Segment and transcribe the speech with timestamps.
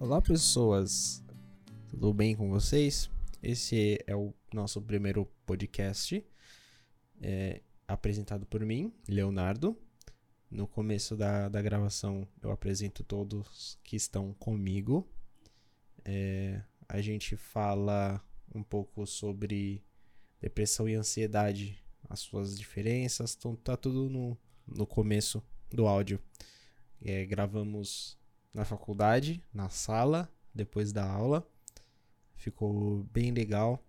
[0.00, 1.22] Olá, pessoas.
[1.90, 3.10] Tudo bem com vocês?
[3.42, 6.24] Esse é o nosso primeiro podcast,
[7.20, 9.76] é, apresentado por mim, Leonardo.
[10.50, 15.06] No começo da, da gravação, eu apresento todos que estão comigo.
[16.02, 18.24] É, a gente fala
[18.54, 19.84] um pouco sobre
[20.40, 24.34] depressão e ansiedade, as suas diferenças, então tá tudo no,
[24.66, 26.18] no começo do áudio.
[27.02, 28.18] É, gravamos
[28.52, 31.46] na faculdade, na sala, depois da aula.
[32.36, 33.82] Ficou bem legal.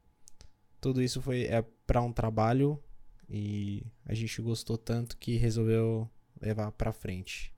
[0.80, 2.82] Tudo isso foi é para um trabalho
[3.30, 7.54] e a gente gostou tanto que resolveu levar para frente.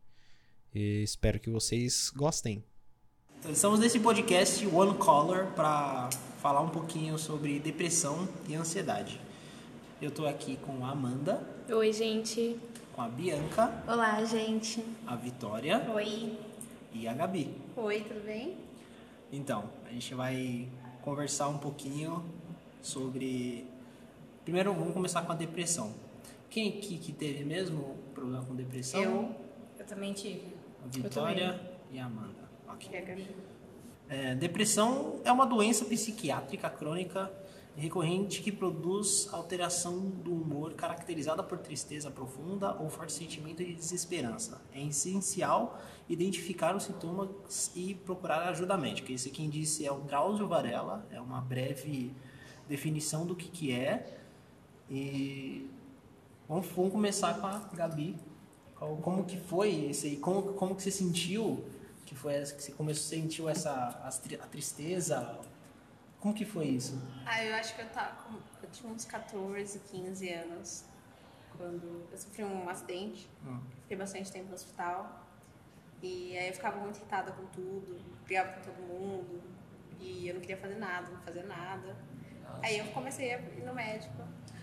[0.73, 2.63] E espero que vocês gostem.
[3.39, 6.09] Então, estamos nesse podcast One Color para
[6.41, 9.19] falar um pouquinho sobre depressão e ansiedade.
[10.01, 12.59] Eu tô aqui com a Amanda, Oi, gente.
[12.93, 14.83] com a Bianca, Olá, gente.
[15.07, 16.52] a Vitória Oi.
[16.93, 17.53] E a Gabi.
[17.75, 18.57] Oi, tudo bem?
[19.31, 20.67] Então, a gente vai
[21.01, 22.23] conversar um pouquinho
[22.81, 23.65] sobre.
[24.43, 25.93] Primeiro, vamos começar com a depressão.
[26.49, 29.01] Quem aqui que teve mesmo problema com depressão?
[29.01, 29.35] Eu,
[29.79, 30.53] eu também tive.
[30.83, 31.59] A Vitória
[31.91, 32.49] e a Amanda.
[32.67, 32.89] Ok.
[32.91, 33.27] E a Gabi?
[34.09, 37.31] É, depressão é uma doença psiquiátrica crônica
[37.75, 44.61] recorrente que produz alteração do humor caracterizada por tristeza profunda ou forte sentimento de desesperança.
[44.73, 49.11] É essencial identificar os sintomas e procurar ajuda médica.
[49.11, 52.13] Esse quem disse é o Drauzio Varela, é uma breve
[52.67, 54.19] definição do que, que é.
[54.89, 55.67] E
[56.47, 58.15] vamos, vamos começar com a Gabi.
[59.01, 60.17] Como que foi esse aí?
[60.17, 61.63] Como, como que você sentiu
[62.05, 65.39] que foi que você começou sentiu essa a tristeza?
[66.23, 66.97] Como que foi isso?
[67.25, 68.35] Ah, eu acho que eu tava com...
[68.63, 70.85] Eu tinha uns 14, 15 anos.
[71.57, 73.29] Quando eu sofri um acidente.
[73.45, 73.59] Hum.
[73.81, 75.27] Fiquei bastante tempo no hospital.
[76.01, 77.99] E aí eu ficava muito irritada com tudo.
[78.23, 79.43] Brigava com todo mundo.
[79.99, 81.93] E eu não queria fazer nada, não fazia nada.
[82.63, 84.15] Aí eu comecei a ir no médico.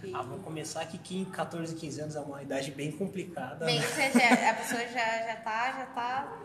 [0.02, 0.14] E...
[0.14, 3.66] Ah, vamos começar aqui que em 14, 15 anos é uma idade bem complicada.
[3.66, 6.38] Bem, você já- a pessoa já, já tá, já tá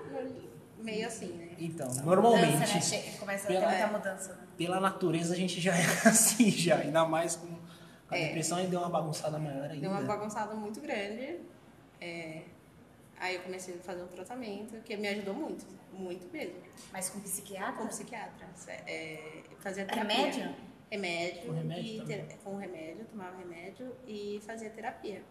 [0.86, 1.50] meio assim, né?
[1.60, 2.82] Então, Mudança, normalmente, né?
[2.82, 4.34] Che- Começa a ter pela- muita mudança.
[4.34, 4.48] né?
[4.58, 6.78] pela natureza, a gente já é assim, já.
[6.78, 7.48] Ainda mais com
[8.10, 8.28] a É.
[8.28, 9.82] depressão e deu uma bagunçada maior ainda.
[9.82, 11.40] Deu uma bagunçada muito grande.
[12.00, 12.44] É,
[13.18, 16.56] Aí eu comecei a fazer um tratamento que me ajudou muito, muito mesmo.
[16.92, 17.86] Mas com Com psiquiatra?
[17.88, 18.46] psiquiatra.
[18.86, 20.16] É, fazia terapia.
[20.18, 20.56] Remédio?
[20.92, 21.42] Remédio.
[21.46, 25.24] Com remédio e ter- Com remédio, tomava remédio e fazia terapia.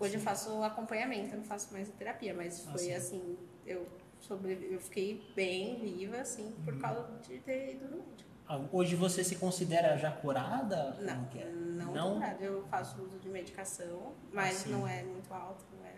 [0.00, 2.94] Hoje eu faço acompanhamento, eu não faço mais a terapia, mas Ah, foi sim.
[2.94, 3.86] assim, eu,
[4.28, 6.64] sobrevi- eu fiquei bem viva, assim, Uhum.
[6.64, 8.30] por causa de ter ido no médico.
[8.46, 10.94] Ah, Hoje você se considera já curada?
[11.00, 11.50] Não, Como que é?
[11.50, 12.18] não, Não?
[12.20, 12.30] não?
[12.40, 14.70] eu faço uso de medicação, mas sim.
[14.72, 15.94] não é muito alto, não é.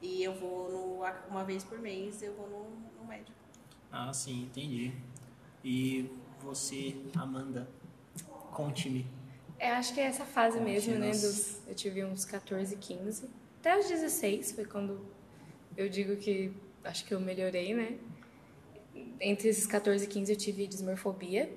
[0.00, 2.70] E eu vou no, uma vez por mês, eu vou no,
[3.00, 3.36] no médico.
[3.92, 4.94] Ah, sim, entendi.
[5.62, 7.68] E você, Amanda,
[8.50, 9.06] conte-me.
[9.58, 11.10] Eu acho que é essa fase mesmo, né?
[11.10, 13.28] Dos, eu tive uns 14, 15.
[13.60, 15.04] Até os 16 foi quando
[15.76, 16.50] eu digo que
[16.84, 17.98] acho que eu melhorei, né?
[19.20, 21.50] Entre esses 14 e 15 eu tive dismorfobia.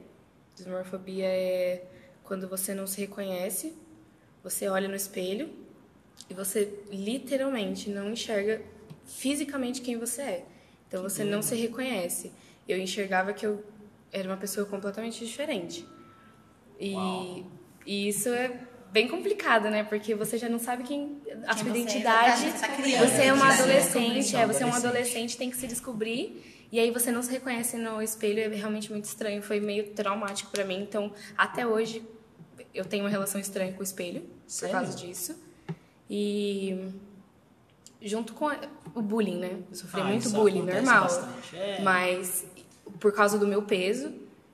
[0.56, 1.86] Dismorfobia é
[2.24, 3.74] quando você não se reconhece,
[4.44, 5.50] você olha no espelho
[6.30, 8.62] e você literalmente não enxerga
[9.06, 10.46] fisicamente quem você é.
[10.88, 12.32] Então você não se reconhece.
[12.68, 13.64] Eu enxergava que eu
[14.12, 15.86] era uma pessoa completamente diferente.
[16.80, 16.96] E,
[17.86, 18.60] e isso é
[18.94, 19.84] bem complicado, né?
[19.84, 22.42] Porque você já não sabe quem a sua é, identidade.
[22.52, 22.68] você tá
[23.08, 25.36] Você é uma adolescente, é, você é um Adolescente.
[25.36, 26.68] tem que se descobrir.
[26.72, 30.52] E aí você não se reconhece no espelho, é realmente muito estranho, foi meio traumático
[30.52, 30.82] pra mim.
[30.82, 32.04] Então, até hoje
[32.74, 34.76] eu tenho uma relação estranha com o espelho Sério?
[34.76, 35.36] por causa disso.
[36.10, 36.90] E
[38.02, 38.48] junto com
[38.96, 39.58] o bullying, né?
[39.70, 41.08] Eu sofri Ah, muito bullying, normal.
[41.54, 41.82] é.
[41.82, 42.46] Mas
[43.00, 44.12] por causa do meu peso,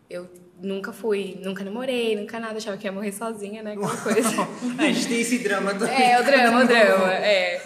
[0.10, 0.30] eu
[0.62, 3.74] nunca fui, nunca namorei, nunca nada, achava que ia morrer sozinha, né?
[3.74, 4.30] Aquela coisa.
[4.78, 5.86] a gente tem esse drama do...
[5.86, 7.62] É, o drama, o drama, é.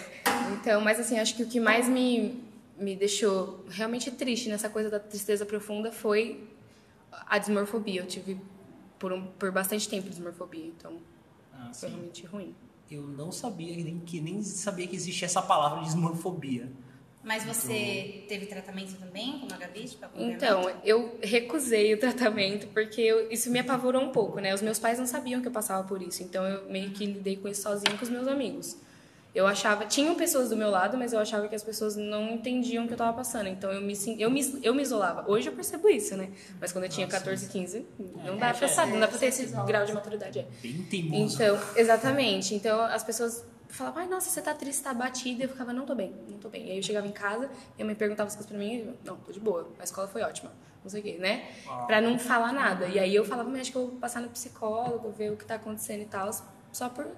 [0.52, 2.42] Então, mas assim, acho que o que mais me,
[2.78, 6.48] me deixou realmente triste nessa coisa da tristeza profunda foi
[7.10, 8.00] a dismorfobia.
[8.00, 8.38] Eu tive
[8.98, 10.98] por, um, por bastante tempo dismorfobia, então
[11.52, 11.94] Ah, foi sim.
[11.94, 12.54] realmente ruim.
[12.90, 16.70] Eu não sabia, nem, que nem sabia que existia essa palavra dismorfobia.
[17.24, 19.84] Mas você teve tratamento também, como a Gabi?
[19.84, 20.06] Tipo?
[20.14, 24.52] Então, eu recusei o tratamento porque eu- isso me apavorou um pouco, né?
[24.54, 27.36] Os meus pais não sabiam que eu passava por isso, então eu meio que lidei
[27.36, 28.76] com isso sozinha com os meus amigos.
[29.34, 32.84] Eu achava, tinham pessoas do meu lado, mas eu achava que as pessoas não entendiam
[32.84, 35.28] o que eu tava passando, então eu me, eu me, eu me isolava.
[35.28, 36.30] Hoje eu percebo isso, né?
[36.60, 37.84] Mas quando eu tinha 14, 15,
[38.24, 40.38] não dá pra saber, não dá pra ter esse grau de maturidade.
[40.38, 40.46] É.
[40.62, 41.34] Bem teimoso.
[41.34, 42.54] Então, exatamente.
[42.54, 45.42] Então, as pessoas falava, ai, nossa, você tá triste, tá batida.
[45.42, 46.68] Eu ficava, não tô bem, não tô bem.
[46.68, 48.94] E aí eu chegava em casa, minha mãe perguntava as coisas pra mim, e eu,
[49.04, 50.52] não, tô de boa, a escola foi ótima,
[50.82, 51.48] não sei o quê, né?
[51.88, 52.86] Pra não falar nada.
[52.86, 55.44] E aí eu falava, mas acho que eu vou passar no psicólogo, ver o que
[55.44, 56.30] tá acontecendo e tal,
[56.72, 57.08] só por.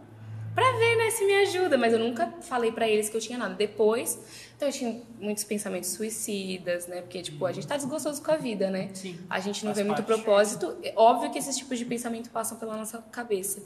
[0.56, 3.36] Pra ver, né, se me ajuda, mas eu nunca falei pra eles que eu tinha
[3.38, 3.54] nada.
[3.54, 4.18] Depois,
[4.56, 7.02] então eu tinha muitos pensamentos suicidas, né?
[7.02, 8.88] Porque, tipo, a gente tá desgostoso com a vida, né?
[8.94, 10.06] Sim, A gente não vê muito parte.
[10.22, 10.74] propósito.
[10.82, 13.62] É óbvio que esses tipos de pensamento passam pela nossa cabeça.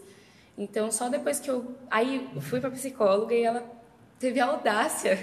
[0.59, 1.77] Então, só depois que eu.
[1.89, 3.65] Aí eu fui pra psicóloga e ela
[4.19, 5.17] teve a audácia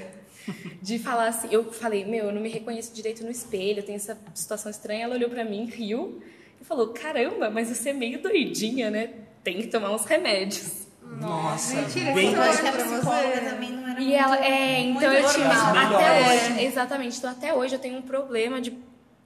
[0.82, 1.50] de falar assim.
[1.52, 5.04] Eu falei, meu, eu não me reconheço direito no espelho, eu tenho essa situação estranha.
[5.04, 6.22] Ela olhou pra mim, riu
[6.62, 9.10] e falou: caramba, mas você é meio doidinha, né?
[9.44, 10.87] Tem que tomar uns remédios.
[11.20, 13.50] Nossa, Mentira, bem que Eu acho que a Pra psicóloga você.
[13.50, 15.44] também não era E muito- ela, é, então eu tive.
[15.46, 17.18] Até hoje, exatamente.
[17.18, 18.78] Então, até hoje eu tenho um problema de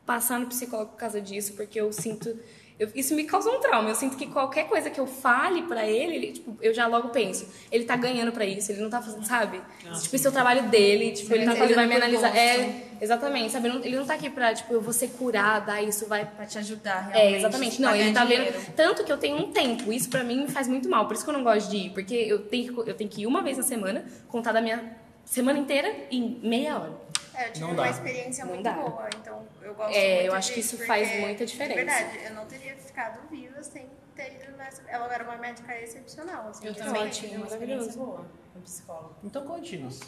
[0.05, 2.37] passar no psicólogo por causa disso, porque eu sinto.
[2.79, 3.89] eu- isso me causa um trauma.
[3.89, 7.09] Eu sinto que qualquer coisa que eu fale pra ele, ele, tipo, eu já logo
[7.09, 9.61] penso, ele tá ganhando pra isso, ele não tá fazendo, sabe?
[10.01, 12.35] tipo, esse é o trabalho dele, tipo, ele, Ele tá, ele vai me analisar.
[12.35, 13.67] É, exatamente, sabe?
[13.67, 17.07] Ele não, tá aqui pra, tipo, eu vou ser curada, isso vai Pra te ajudar,
[17.09, 17.33] realmente.
[17.33, 17.81] é, exatamente.
[17.81, 18.45] Não, ele tá Pagar vendo.
[18.53, 18.71] dinheiro.
[18.75, 19.91] Tanto que eu tenho um tempo.
[19.91, 21.05] Isso pra mim me faz muito mal.
[21.07, 21.89] Por isso que eu não gosto de ir.
[21.91, 24.95] Porque eu tenho, que- eu tenho que ir uma vez na semana, contar da minha
[25.25, 26.93] semana inteira em meia hora.
[27.33, 27.89] É, eu tive Não uma dá.
[27.89, 28.73] experiência Não muito dá.
[28.73, 31.79] boa, então eu gosto É, muito eu acho que isso faz muita diferença.
[31.79, 34.81] De verdade, eu não teria ficado viva sem ter ido nessa...
[34.89, 36.67] Ela era uma médica excepcional, assim.
[36.67, 39.15] Eu de também tive uma experiência boa com psicólogo.
[39.23, 40.01] Então conte-nos.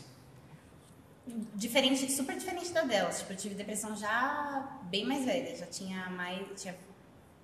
[1.56, 3.20] Diferente, super diferente da delas.
[3.20, 5.56] Tipo, eu tive depressão já bem mais velha.
[5.56, 6.62] Já tinha mais.
[6.62, 6.76] Tinha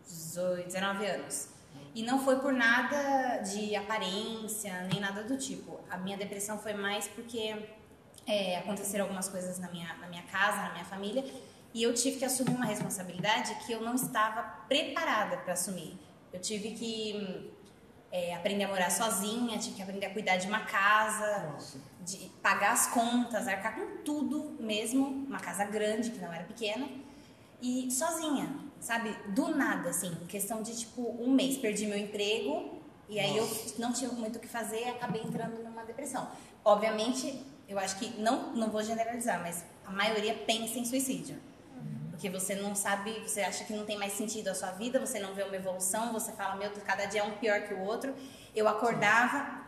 [0.08, 1.50] 18, 19 anos.
[1.96, 5.80] E não foi por nada de aparência, nem nada do tipo.
[5.90, 7.56] A minha depressão foi mais porque
[8.28, 11.26] é, aconteceram algumas coisas na minha, na minha casa, na minha família,
[11.74, 15.98] e eu tive que assumir uma responsabilidade que eu não estava preparada para assumir.
[16.31, 17.50] Eu tive que hum,
[18.12, 21.78] é, aprender a morar sozinha, tive que aprender a cuidar de uma casa, Nossa.
[22.02, 26.88] de pagar as contas, arcar com tudo mesmo, uma casa grande, que não era pequena,
[27.62, 29.16] e sozinha, sabe?
[29.28, 33.48] Do nada, assim, questão de tipo um mês, perdi meu emprego, e aí eu
[33.78, 36.30] não tinha muito o que fazer e acabei entrando numa depressão.
[36.64, 41.40] Obviamente, eu acho que, não, não vou generalizar, mas a maioria pensa em suicídio.
[42.19, 45.21] Porque você não sabe, você acha que não tem mais sentido a sua vida, você
[45.21, 48.13] não vê uma evolução, você fala, meu, cada dia é um pior que o outro.
[48.54, 49.62] Eu acordava,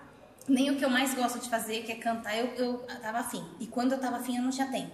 [0.50, 3.42] nem o que eu mais gosto de fazer, que é cantar, eu, eu tava afim.
[3.58, 4.92] E quando eu tava afim, eu não tinha tempo.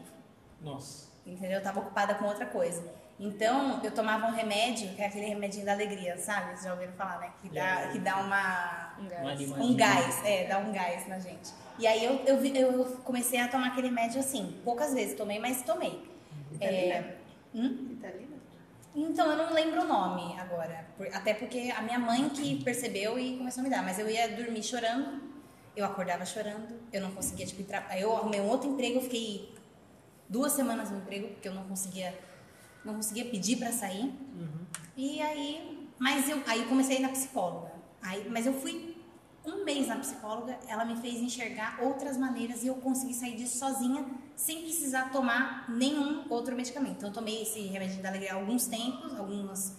[0.61, 1.07] Nossa.
[1.25, 1.57] Entendeu?
[1.57, 2.83] Eu tava ocupada com outra coisa.
[3.19, 6.51] Então, eu tomava um remédio, que é aquele remedinho da alegria, sabe?
[6.51, 7.31] Vocês já ouviram falar, né?
[7.41, 9.41] Que dá, que dá uma, Um Uma gás.
[9.41, 9.65] animadinha.
[9.65, 11.49] um gás, é, dá um gás na gente.
[11.79, 15.63] E aí eu, eu, eu comecei a tomar aquele remédio assim, poucas vezes tomei, mas
[15.63, 16.05] tomei.
[16.61, 17.16] É,
[17.53, 17.97] hum?
[18.95, 20.87] Então, eu não lembro o nome agora.
[21.13, 23.83] até porque a minha mãe que percebeu e começou a me dar.
[23.83, 25.21] Mas eu ia dormir chorando,
[25.75, 27.63] eu acordava chorando, eu não conseguia, tipo.
[27.89, 29.53] Aí eu arrumei um outro emprego, eu fiquei
[30.27, 32.17] duas semanas no emprego, porque eu não conseguia,
[32.83, 34.11] não conseguia pedir pra sair.
[34.95, 37.71] E aí, mas eu, aí comecei a ir na psicóloga.
[38.01, 38.96] Aí, mas eu fui
[39.47, 43.57] um mês na psicóloga, ela me fez enxergar outras maneiras e eu consegui sair disso
[43.57, 44.05] sozinha,
[44.35, 46.97] sem precisar tomar nenhum outro medicamento.
[46.97, 49.73] Então, eu tomei esse remédio da alegria há alguns tempos, alguns,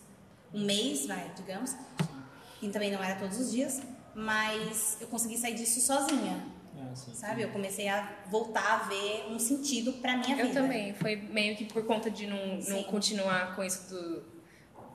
[0.54, 1.76] um mês, vai, digamos.
[2.62, 3.81] E também não era todos os dias,
[4.14, 6.45] mas eu consegui sair disso sozinha,
[6.76, 7.14] É, assim.
[7.14, 7.42] sabe?
[7.42, 10.61] Eu comecei a voltar a ver um sentido pra minha Eu vida.
[10.62, 10.95] também.
[10.95, 12.83] Foi meio que por conta de não, não Sim.
[12.85, 14.23] continuar com isso do,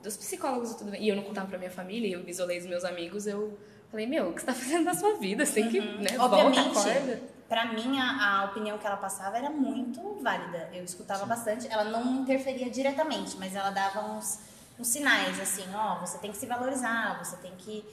[0.02, 0.94] dos psicólogos e tudo.
[0.96, 3.56] E eu não contava pra minha família, eu isolei os meus amigos, eu
[3.94, 5.46] falei, meu, o que você tá fazendo na sua vida?
[5.46, 6.46] Você tem que, né, volta, Uhum.
[6.46, 7.22] Obviamente, acorda.
[7.48, 10.68] pra mim, a, a opinião que ela passava era muito válida.
[10.72, 11.66] Eu escutava bastante.
[11.70, 14.40] Ela não interferia diretamente, mas ela dava uns,
[14.78, 17.84] uns sinais, assim, ó, você tem que se valorizar, você tem que...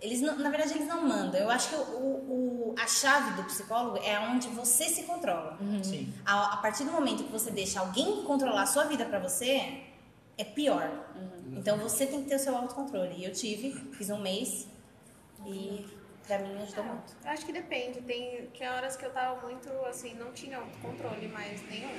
[0.00, 1.40] Eles não- na verdade, eles não mandam.
[1.40, 5.56] Eu acho que o, o- a chave do psicólogo é onde você se controla.
[5.82, 6.12] Sim.
[6.26, 9.80] A, a partir do momento que você deixa alguém controlar a sua vida pra você,
[10.36, 10.90] é pior.
[11.52, 13.14] Então você tem que ter o seu autocontrole.
[13.16, 14.66] E eu tive, fiz um mês
[15.46, 15.86] e
[16.26, 17.16] pra mim ajudou muito.
[17.22, 18.00] Eu acho que depende.
[18.02, 21.90] Tem que horas que eu tava muito assim, não tinha controle mais nenhum.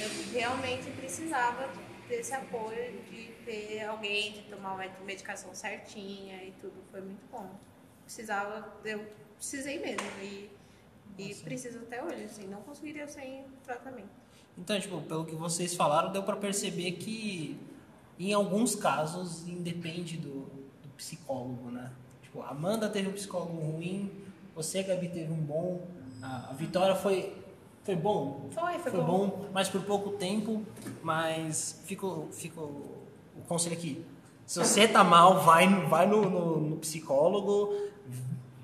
[0.00, 1.68] Eu realmente precisava
[2.08, 6.74] desse apoio de ter alguém, de tomar uma medicação certinha e tudo.
[6.90, 7.50] Foi muito bom.
[8.04, 10.06] Precisava, eu precisei mesmo.
[10.20, 10.50] E,
[11.18, 14.22] e preciso até hoje, assim, não conseguiria sem tratamento.
[14.56, 17.58] Então, tipo, pelo que vocês falaram, deu pra perceber que
[18.18, 20.44] em alguns casos independe do,
[20.82, 21.90] do psicólogo, né?
[22.32, 24.10] Tipo, a Amanda teve um psicólogo ruim,
[24.56, 25.82] você, Gabi, teve um bom,
[26.22, 27.36] a, Vitória foi,
[27.84, 28.48] foi bom.
[28.52, 29.28] Foi, foi, Foi bom.
[29.28, 30.62] bom, mas por pouco tempo,
[31.02, 33.02] mas fica, o- fica o
[33.34, 34.04] o conselho aqui.
[34.46, 37.74] Se você tá mal, vai, vai no, no- no psicólogo,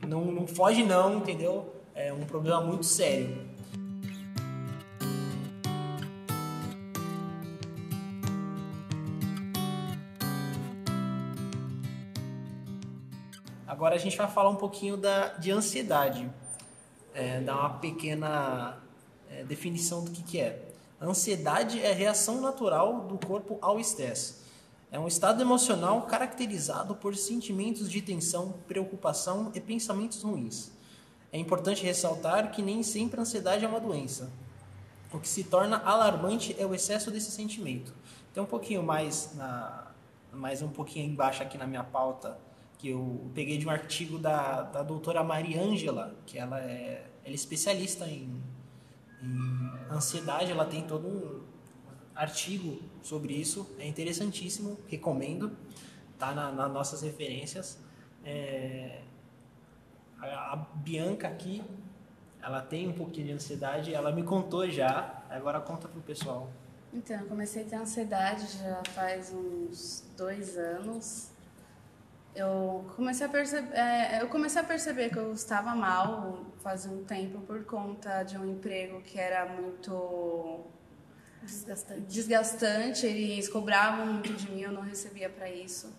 [0.06, 1.74] não, não foge não, entendeu?
[1.94, 3.47] É um problema muito sério.
[13.78, 16.28] Agora a gente vai falar um pouquinho da, de ansiedade,
[17.14, 18.76] é, dar uma pequena
[19.30, 20.68] é, definição do que, que é.
[21.00, 24.38] Ansiedade é a reação natural do corpo ao estresse.
[24.90, 30.72] É um estado emocional caracterizado por sentimentos de tensão, preocupação e pensamentos ruins.
[31.32, 34.28] É importante ressaltar que nem sempre a ansiedade é uma doença.
[35.12, 37.94] O que se torna alarmante é o excesso desse sentimento.
[38.34, 39.84] Tem um pouquinho mais na
[40.32, 42.36] mais um pouquinho embaixo aqui na minha pauta
[42.78, 47.34] que eu peguei de um artigo da, da doutora Mariângela, que ela é, ela é
[47.34, 48.40] especialista em,
[49.20, 51.42] em ansiedade, ela tem todo um
[52.14, 55.56] artigo sobre isso, é interessantíssimo, recomendo,
[56.18, 57.78] tá na, nas nossas referências.
[58.24, 59.02] É,
[60.20, 61.62] a, a Bianca aqui,
[62.40, 66.48] ela tem um pouquinho de ansiedade, ela me contou já, agora conta pro pessoal.
[66.92, 71.32] Então, eu comecei a ter ansiedade já faz uns dois anos
[72.38, 77.04] eu comecei a perceber, é, eu comecei a perceber que eu estava mal faz um
[77.04, 80.64] tempo por conta de um emprego que era muito
[81.42, 82.00] Desgastante.
[82.02, 83.06] desgastante.
[83.06, 85.92] Eles cobravam muito de mim, eu não recebia para isso.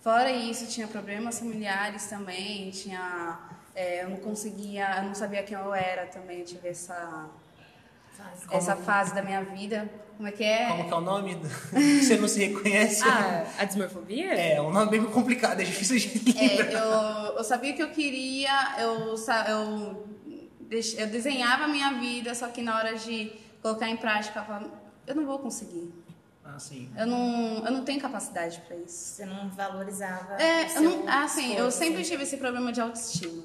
[0.00, 3.38] Fora isso, tinha problemas familiares também, tinha,
[3.74, 7.28] é, eu não conseguia, eu não sabia quem eu era também, tive essa
[8.16, 8.46] Fase.
[8.50, 9.88] essa fase da minha vida.
[10.20, 10.68] Como é que é?
[10.68, 11.34] Como que é o nome?
[11.72, 13.02] Você não se reconhece?
[13.08, 14.34] Ah, a dismorfobia?
[14.34, 16.78] É, um nome bem complicado, é difícil de É, lembrar.
[16.78, 19.14] eu, eu sabia que eu queria, eu,
[19.48, 20.06] eu,
[20.98, 24.70] eu desenhava a minha vida, só que na hora de colocar em prática, eu falava,
[25.06, 25.90] eu não vou conseguir.
[26.44, 26.90] Ah, sim.
[26.98, 29.14] Eu não, eu não tenho capacidade para isso.
[29.14, 30.34] Você não valorizava.
[30.34, 33.42] É, eu não, assim, eu sempre tive esse problema de autoestima.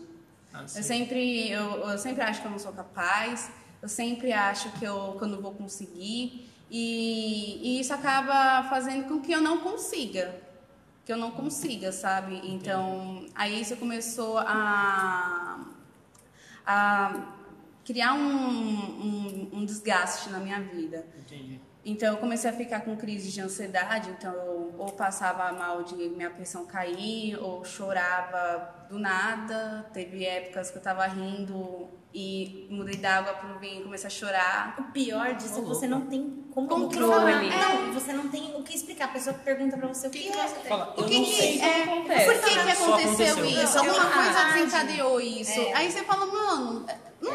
[0.54, 0.66] Ah.
[0.76, 3.50] Eu sempre, eu, eu sempre acho que eu não sou capaz,
[3.82, 9.08] eu sempre acho que eu, que eu não vou conseguir, e, e isso acaba fazendo
[9.08, 10.36] com que eu não consiga.
[11.06, 12.42] Que eu não consiga, sabe?
[12.44, 15.66] Então, aí isso começou a,
[16.66, 17.26] a
[17.86, 21.06] criar um, um, um desgaste na minha vida.
[21.20, 21.62] Entendi.
[21.88, 25.96] Então eu comecei a ficar com crise de ansiedade, então eu ou passava mal de
[25.96, 29.86] minha pressão cair, ou chorava do nada.
[29.94, 34.76] Teve épocas que eu tava rindo e mudei d'água pro vinho e comecei a chorar.
[34.80, 37.12] O pior disso é que você não tem como Controle.
[37.12, 37.44] falar.
[37.44, 39.06] Não, você não tem o que explicar.
[39.06, 40.48] A pessoa pergunta pra você o que, que é.
[40.48, 40.70] você tem?
[40.70, 41.60] Fala, O que que sei.
[41.60, 41.84] é?
[41.84, 42.26] acontece.
[42.26, 43.46] Por que, que aconteceu, aconteceu.
[43.46, 43.76] isso?
[43.78, 45.60] Não, Alguma eu coisa desencadeou isso.
[45.60, 45.74] É.
[45.74, 46.86] Aí você fala, mano,
[47.22, 47.32] não,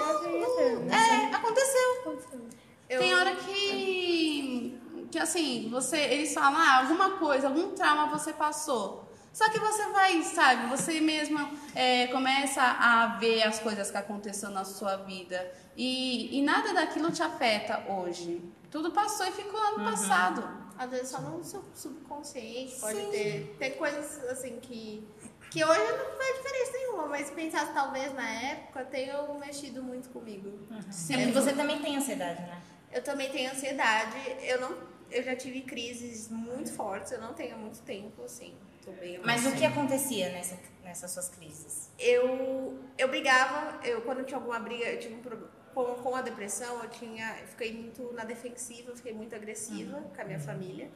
[0.87, 2.49] não, é, aconteceu.
[2.89, 4.79] Eu- Tem hora que,
[5.11, 9.10] que assim, você, eles falam, ah, alguma coisa, algum trauma você passou.
[9.33, 14.53] Só que você vai, sabe, você mesma é, começa a ver as coisas que aconteceram
[14.53, 18.43] na sua vida e, e nada daquilo te afeta hoje.
[18.71, 20.61] Tudo passou e ficou ano passado.
[20.77, 23.57] Às vezes só no seu subconsciente pode ter.
[23.59, 25.07] Tem coisas assim que.
[25.51, 30.49] Que hoje não faz diferença nenhuma, mas pensar talvez na época tenham mexido muito comigo.
[30.71, 32.63] É porque você também tem ansiedade, né?
[32.93, 34.17] Eu também tenho ansiedade.
[34.43, 34.77] Eu não.
[35.11, 38.55] Eu já tive crises muito fortes, eu não tenho há muito tempo, assim.
[38.85, 41.91] Tô bem Mas o que acontecia nessa, nessas suas crises?
[41.99, 46.23] eu eu brigava, eu quando tinha alguma briga, eu tive um problema com, com a
[46.23, 50.91] depressão, eu tinha, eu fiquei muito na defensiva, fiquei muito agressiva com a minha família.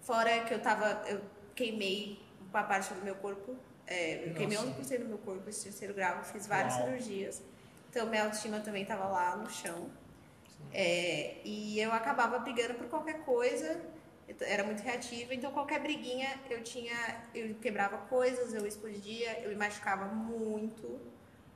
[0.00, 1.20] Fora que eu tava, eu
[1.54, 4.70] queimei uma parte do meu corpo, é, eu queimei Nossa.
[4.70, 6.84] 11% do meu corpo esse terceiro grau, fiz várias Uau.
[6.86, 7.42] cirurgias.
[7.90, 9.88] Então minha autoestima também tava lá no chão.
[10.72, 13.80] É, e eu acabava brigando por qualquer coisa,
[14.40, 16.94] era muito reativa, então qualquer briguinha eu tinha,
[17.34, 21.00] eu quebrava coisas, eu explodia, eu me machucava muito,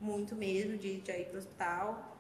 [0.00, 2.16] muito mesmo, de, de ir pro hospital,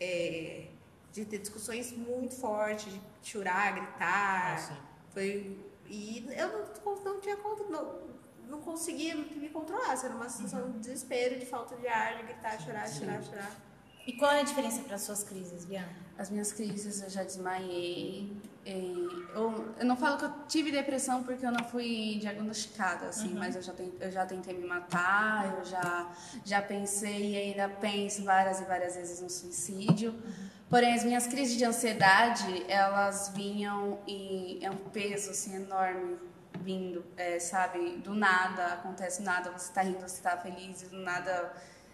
[0.00, 0.66] é,
[1.12, 4.76] de ter discussões muito fortes, de chorar, gritar, Ah, sim.
[5.12, 6.48] foi e eu
[6.84, 8.00] não, não tinha conta, não,
[8.48, 12.58] não conseguia me controlar, era uma sensação de desespero, de falta de ar, de gritar,
[12.60, 13.56] chorar, chorar, chorar.
[14.06, 15.94] E qual é a diferença para suas crises, Bianca?
[16.18, 18.32] As minhas crises eu já desmaiei.
[18.64, 23.56] Eu, eu não falo que eu tive depressão porque eu não fui diagnosticada, assim, mas
[23.56, 26.10] eu já, ten- eu já tentei me matar, eu já,
[26.44, 30.14] já pensei e ainda penso várias e várias vezes no suicídio.
[30.70, 36.16] Porém, as minhas crises de ansiedade, elas vinham e é um peso assim, enorme
[36.60, 37.96] vindo, é, sabe?
[37.98, 41.52] Do nada, acontece nada, você tá rindo, você tá feliz, e do nada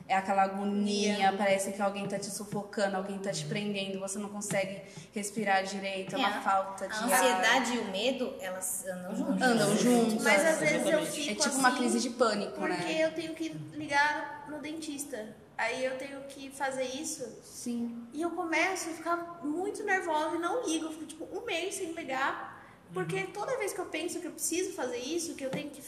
[0.08, 4.30] é aquela agonia, parece que alguém tá te sufocando, alguém tá te prendendo, você não
[4.30, 4.80] consegue
[5.14, 7.12] respirar direito, é uma É, falta de A ar.
[7.12, 9.42] ansiedade e o medo, elas andam juntas.
[9.50, 10.24] Andam juntos.
[10.24, 11.10] Mas às vezes eu Exatamente.
[11.12, 13.04] fico É tipo uma assim, crise de pânico, Porque né?
[13.04, 15.36] eu tenho que ligar no dentista.
[15.58, 18.06] Aí eu tenho que fazer isso Sim.
[18.12, 20.86] e eu começo a ficar muito nervosa e não ligo.
[20.86, 22.56] Eu fico tipo um mês sem ligar.
[22.94, 25.82] Porque toda vez que eu penso que eu preciso fazer isso, que eu tenho que.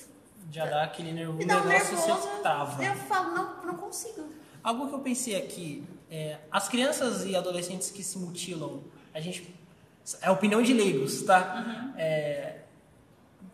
[0.50, 2.22] Já dá aquele nervo, Me dá um negócio nervoso.
[2.28, 2.84] você trava.
[2.84, 4.28] Eu falo, não, não consigo.
[4.62, 8.82] Algo que eu pensei aqui, é, as crianças e adolescentes que se mutilam,
[9.14, 9.54] a gente.
[10.20, 11.92] É a opinião de leigos, tá?
[11.96, 12.60] É,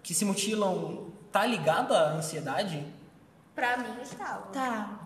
[0.02, 2.86] que se mutilam, tá ligado à ansiedade?
[3.54, 4.46] Pra mim estava.
[4.46, 5.00] Tá.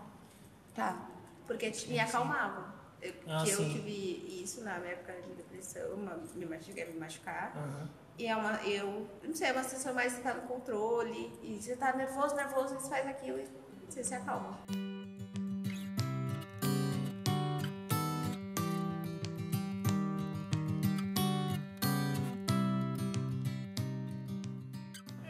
[0.73, 0.97] Tá.
[1.45, 2.70] Porque me acalmava.
[3.01, 3.71] Eu, Ah, que eu sim.
[3.73, 7.51] tive isso na minha época de depressão, uma- me machuquei, me machucar.
[7.55, 7.89] Aham.
[8.19, 11.31] E é uma, eu não sei, é uma sensação mais de estar no controle.
[11.41, 13.47] E você tá nervoso, nervoso, você faz aquilo e
[13.89, 14.59] você se acalma.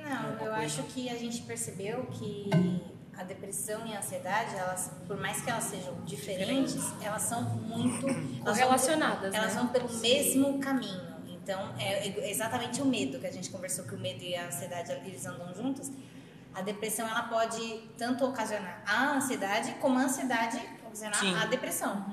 [0.04, 2.50] Não, eu acho que a gente percebeu que
[3.22, 8.08] a depressão e a ansiedade, elas, por mais que elas sejam diferentes, elas são muito
[8.44, 8.68] elas vão-
[9.36, 9.62] Elas né?
[9.62, 11.12] vão pelo mesmo caminho.
[11.28, 14.92] Então, é exatamente o medo que a gente conversou que o medo e a ansiedade
[14.92, 15.92] eles andam juntos.
[16.54, 21.36] A depressão ela pode tanto ocasionar a ansiedade como a ansiedade ocasionar Sim.
[21.36, 22.06] a depressão.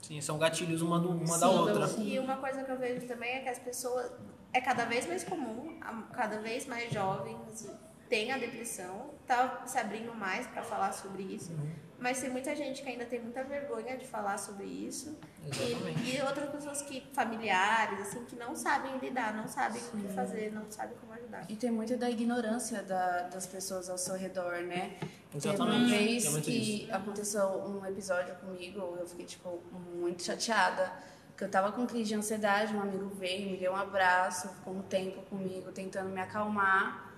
[0.00, 1.86] Sim, são gatilhos uma, do- uma da Sim, outra.
[2.02, 4.10] E uma coisa que eu vejo também é que as pessoas.
[4.54, 5.78] É cada vez mais comum,
[6.12, 7.66] cada vez mais jovens
[8.12, 11.50] têm a depressão, tá se abrindo mais para falar sobre isso.
[11.98, 15.18] Mas tem muita gente que ainda tem muita vergonha de falar sobre isso.
[15.46, 16.00] Exatamente.
[16.10, 20.08] E, e outras pessoas que, familiares, assim, que não sabem lidar, não sabem o que
[20.12, 21.46] fazer, não sabem como ajudar.
[21.48, 24.98] E tem muito da ignorância da- das pessoas ao seu redor, né?
[25.30, 25.90] Teve uma Exatamente.
[25.90, 29.62] vez Tem que aconteceu um episódio comigo, eu fiquei, tipo,
[29.94, 30.92] muito chateada.
[31.34, 34.74] Que eu tava com crise de ansiedade, um amigo veio, me deu um abraço, ficou
[34.74, 37.10] um tempo comigo, tentando me acalmar.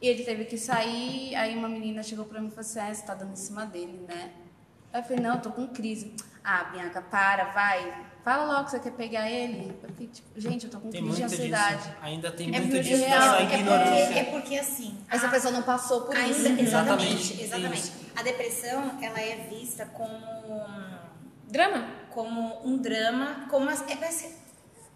[0.00, 2.94] E ele teve que sair, aí uma menina chegou pra mim e falou assim, ah,
[2.94, 4.30] você tá dando em cima dele, né?
[4.92, 6.14] Aí eu falei, não, eu tô com crise.
[6.44, 8.06] Ah, Bianca, para, vai.
[8.22, 9.76] Fala logo que você quer pegar ele.
[9.82, 11.76] Eu fiquei, tipo, gente, eu tô com Tem crise de muito ansiedade.
[11.78, 11.90] disso.
[12.02, 14.98] Ainda tem É muito disso real, é É porque, é porque assim.
[15.10, 16.40] Essa a- pessoa não passou por Ainda, isso.
[16.46, 17.92] exatamente, Exatamente, exatamente.
[18.16, 20.16] A depressão, ela é vista como
[21.48, 21.86] Drama?
[22.10, 24.34] como um drama, como as- é, parece,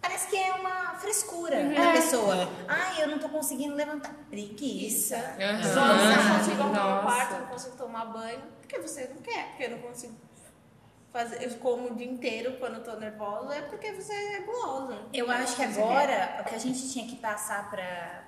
[0.01, 1.75] parece que é uma frescura Uhum.
[1.75, 1.93] da É.
[1.93, 2.35] pessoa.
[2.37, 2.49] É.
[2.69, 4.13] Ai, eu não tô conseguindo levantar.
[4.31, 5.17] Preguiça.
[5.17, 7.03] Nossa, eu não consigo arrumar um Nossa.
[7.03, 8.43] quarto, não consigo tomar banho.
[8.61, 10.15] Porque você não quer, porque eu não consigo
[11.13, 11.43] fazer.
[11.45, 14.99] Eu como o dia inteiro quando eu tô nervosa, é porque você é gulosa.
[15.13, 18.25] Eu acho que agora o que a gente tinha que passar para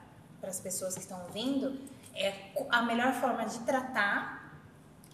[0.48, 1.80] as pessoas que estão ouvindo
[2.14, 2.34] é
[2.70, 4.42] a melhor forma de tratar.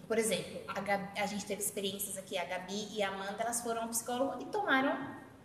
[0.07, 3.61] Por exemplo, a, Gabi- a gente teve experiências aqui, a Gabi e a Amanda, elas
[3.61, 4.97] foram ao psicólogo e tomaram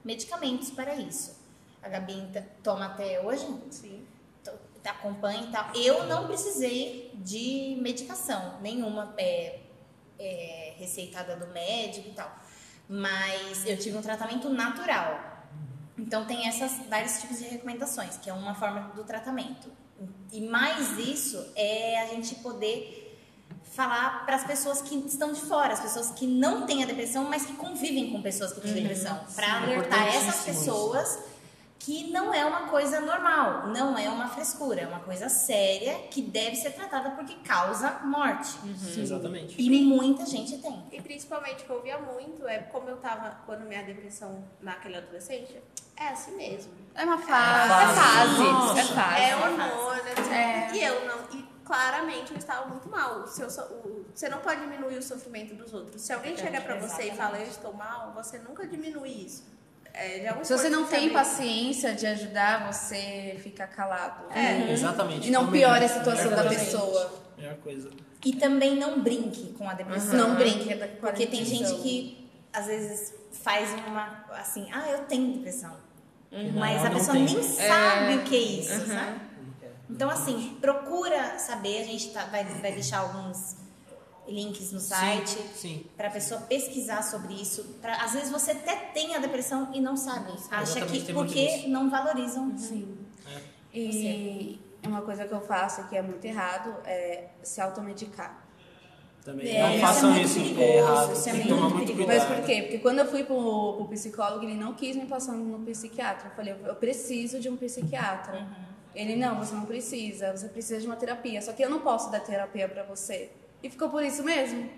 [0.04, 1.42] medicamentos para isso.
[1.82, 2.28] A Gabi
[2.62, 3.46] toma até hoje?
[3.70, 4.06] Sim.
[4.42, 5.74] t- acompanha e tal.
[5.74, 9.60] Eu não precisei de medicação nenhuma é,
[10.18, 12.30] é, receitada do médico e tal.
[12.88, 15.32] Mas eu tive um tratamento natural.
[15.96, 19.70] Então tem essas vários tipos de recomendações, que é uma forma do tratamento.
[20.32, 23.03] E mais isso é a gente poder
[23.74, 27.24] falar para as pessoas que estão de fora, as pessoas que não têm a depressão,
[27.24, 30.64] mas que convivem com pessoas que têm depressão, para alertar essas importantíssimo isso.
[30.64, 31.18] pessoas
[31.80, 36.22] que não é uma coisa normal, não é uma frescura, é uma coisa séria que
[36.22, 38.56] deve ser tratada porque causa morte.
[38.96, 39.60] Exatamente.
[39.60, 40.82] E muita gente tem.
[40.90, 44.96] E principalmente o que eu via muito é como eu tava, quando minha depressão naquele
[44.96, 45.60] adolescente,
[45.96, 46.72] é assim mesmo.
[46.94, 47.72] É uma fase.
[47.72, 48.42] É fase.
[48.42, 48.80] Nossa.
[48.80, 49.22] É fase.
[49.22, 50.70] É hormônio, É.
[50.74, 51.38] e eu não.
[51.38, 53.20] E claramente eu estava muito mal.
[53.20, 56.02] O seu, o- você não pode diminuir o sofrimento dos outros.
[56.02, 59.44] Se alguém chega pra você e fala eu estou mal, você nunca diminui isso.
[59.92, 64.24] É, é Se você não tem paciência de ajudar, você fica calado.
[64.32, 64.72] É.
[64.72, 65.28] Exatamente.
[65.28, 67.22] E não piora a situação da pessoa.
[67.38, 67.90] Melhor coisa.
[68.24, 70.16] E também não brinque com a depressão.
[70.16, 74.98] Não brinque com a Porque tem gente que às vezes faz uma assim, ah, eu
[75.04, 75.76] tenho depressão.
[76.54, 79.20] Mas Não, a pessoa nem sabe o que é isso, sabe?
[79.88, 81.80] Então, assim, procura saber.
[81.82, 83.56] A gente tá- vai, vai deixar alguns
[84.26, 85.86] links no site Sim, sim.
[85.96, 87.62] para a pessoa pesquisar sobre isso.
[87.82, 90.32] Pra, às vezes você até tem a depressão e não sabe.
[90.50, 92.54] Acha Exatamente, que porque não valorizam.
[93.72, 98.42] E uma coisa que eu faço que é muito errado é se automedicar.
[99.24, 99.48] Também.
[99.56, 100.34] É, não isso façam é muito isso.
[100.40, 101.12] perigoso, é errado.
[101.12, 102.18] isso é Tem que muito tomar muito perigoso.
[102.18, 102.62] Mas por quê?
[102.62, 106.28] Porque quando eu fui pro, pro psicólogo, ele não quis me passar no psiquiatra.
[106.28, 108.38] Eu falei, eu- eu preciso de um psiquiatra.
[108.40, 108.73] Uhum.
[108.94, 111.42] Ele, não, você não precisa, você precisa de uma terapia.
[111.42, 113.30] Só que eu não posso dar terapia pra você.
[113.62, 114.68] E ficou por isso mesmo.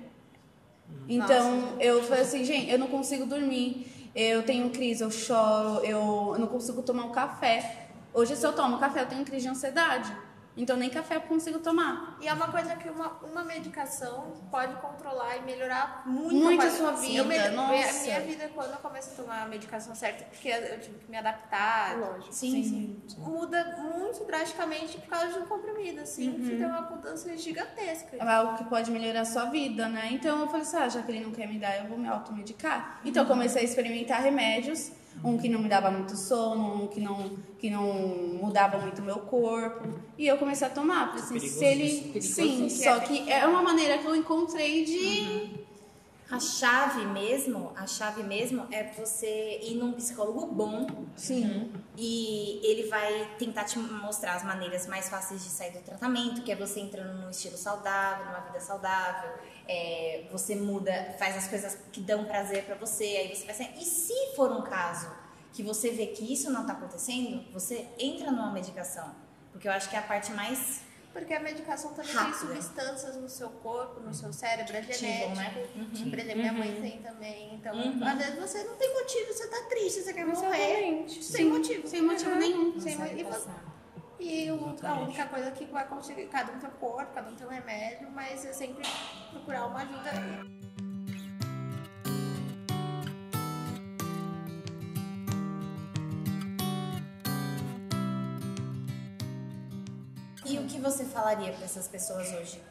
[1.08, 6.32] Então, eu falei assim, gente, eu não consigo dormir, eu tenho crise, eu choro, eu,
[6.34, 7.88] eu não consigo tomar um café.
[8.14, 10.16] Hoje, se eu tomo café, eu tenho crise de ansiedade.
[10.56, 12.16] Então nem café eu consigo tomar.
[12.20, 16.70] E é uma coisa que uma, uma medicação pode controlar e melhorar muito, Muito a
[16.70, 17.90] sua Eu vida, me- nossa.
[17.90, 21.10] A minha vida, quando eu comecei a tomar a medicação certa, porque eu tive que
[21.10, 22.32] me adaptar, Lógico.
[22.32, 23.02] Sim, sim.
[23.18, 26.34] muda muito drasticamente por causa de um comprimido, assim, Uhum.
[26.48, 28.16] que tem uma mudança gigantesca.
[28.16, 30.08] É algo que pode melhorar a sua vida, né?
[30.12, 32.08] Então eu falei assim, ah, já que ele não quer me dar, eu vou me
[32.08, 33.00] automedicar.
[33.04, 34.90] Então eu comecei a experimentar remédios,
[35.24, 37.84] um que não me dava muito sono, um que não, que não
[38.40, 39.88] mudava muito o meu corpo.
[40.16, 41.08] E eu comecei a tomar.
[41.08, 42.20] Falei assim, se ele.
[42.20, 45.65] Sim, só que é uma maneira que eu encontrei de.
[46.28, 51.72] A chave mesmo, a chave mesmo é você ir num psicólogo bom Sim.
[51.96, 56.50] e ele vai tentar te mostrar as maneiras mais fáceis de sair do tratamento, que
[56.50, 59.30] é você entrando num estilo saudável, numa vida saudável,
[59.68, 63.74] é, você muda, faz as coisas que dão prazer pra você, aí você vai sair.
[63.76, 65.08] E se for um caso
[65.52, 69.14] que você vê que isso não tá acontecendo, você entra numa medicação,
[69.52, 70.85] porque eu acho que é a parte mais
[71.16, 72.36] Porque a medicação também Rápida.
[72.38, 75.34] tem substâncias no seu corpo, no seu cérebro, é Ativam, genético.
[75.36, 75.66] né?
[75.76, 76.10] Uhum.
[76.10, 77.54] Por exemplo, minha mãe tem também.
[77.54, 78.06] Então, Uhum.
[78.06, 80.46] às vezes você não tem motivo, você tá triste, você quer morrer.
[80.78, 81.24] Exatamente.
[81.24, 81.88] Sem motivo.
[81.88, 82.38] Sem motivo Uhum.
[82.38, 82.80] nenhum.
[82.80, 83.66] Sem não mo- sabe
[84.18, 87.34] e o- a única coisa que vai conseguir, cada um tem um corpo, cada um
[87.34, 88.82] tem um remédio, mas é sempre
[89.30, 90.10] procurar uma ajuda.
[100.90, 102.62] Você falaria para essas pessoas hoje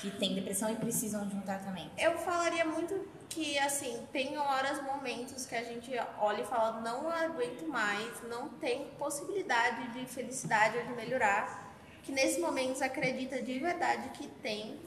[0.00, 1.90] que têm depressão e precisam de um tratamento?
[1.98, 7.08] Eu falaria muito que, assim, tem horas, momentos que a gente olha e fala, não
[7.10, 11.70] aguento mais, não tem possibilidade de felicidade ou de melhorar.
[12.02, 14.80] Que nesses momentos acredita de verdade que tem,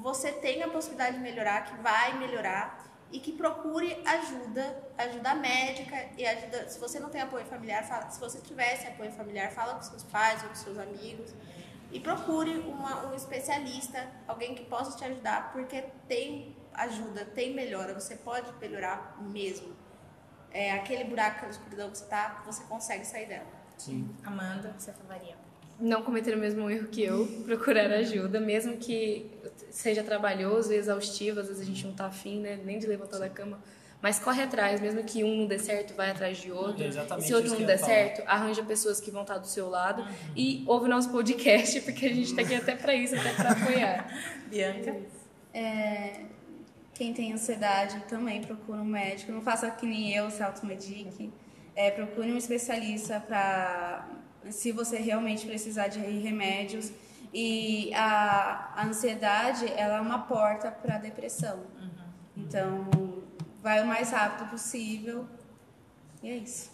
[0.00, 6.08] você tem a possibilidade de melhorar, que vai melhorar e que procure ajuda, ajuda médica
[6.16, 6.68] e ajuda.
[6.68, 10.04] Se você não tem apoio familiar, fala, se você tivesse apoio familiar, fala com seus
[10.04, 11.34] pais ou com seus amigos
[11.92, 17.92] e procure uma, um especialista, alguém que possa te ajudar, porque tem ajuda, tem melhora,
[17.92, 19.76] você pode melhorar mesmo.
[20.50, 23.46] É, aquele buraco na escuridão que você tá, você consegue sair dela.
[23.78, 24.08] Sim.
[24.24, 25.36] Amanda, você falaria?
[25.82, 29.28] não cometer o mesmo erro que eu, procurar ajuda, mesmo que
[29.68, 33.18] seja trabalhoso e exaustivo, às vezes a gente não tá afim, né, nem de levantar
[33.18, 33.58] da cama,
[34.02, 36.82] mas corre atrás, mesmo que um não dê certo, vai atrás de outro.
[36.82, 40.04] É exatamente Se outro não der certo, arranja pessoas que vão estar do seu lado
[40.34, 44.12] e ouve nosso podcast, porque a gente tá aqui até pra isso, até pra apoiar.
[44.50, 44.96] Bianca?
[45.54, 46.22] É,
[46.92, 49.30] quem tem ansiedade também procura um médico.
[49.30, 51.32] Não faça que nem eu, se automedique.
[51.76, 54.08] É, procure um especialista para
[54.50, 56.90] se você realmente precisar de remédios.
[57.32, 61.60] E a, a ansiedade, ela é uma porta para a depressão.
[62.36, 62.88] Então,
[63.62, 65.26] vai o mais rápido possível.
[66.22, 66.70] E é isso.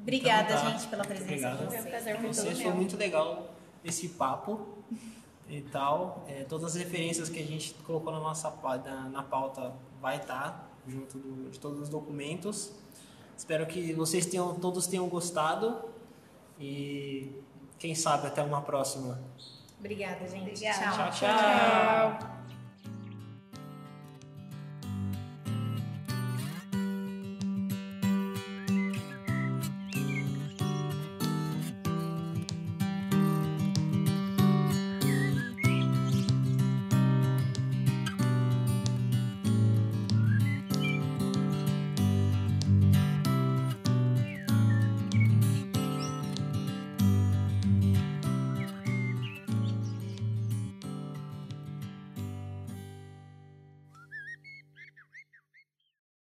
[0.00, 0.70] Obrigada, Então tá.
[0.70, 1.68] gente, pela presença Obrigado.
[1.68, 4.66] Foi um prazer foi Vocês foi muito legal esse papo
[5.48, 6.24] e tal.
[6.28, 8.50] É, todas as referências que a gente colocou na nossa
[8.84, 12.72] na, na pauta vai estar junto do- de todos os documentos.
[13.36, 15.84] Espero que vocês tenham, todos tenham gostado
[16.58, 17.32] e
[17.78, 19.20] quem sabe até uma próxima.
[19.78, 20.50] Obrigada, gente.
[20.50, 20.78] Obrigada.
[20.78, 21.10] Tchau.
[21.10, 22.18] tchau.
[22.18, 22.43] tchau.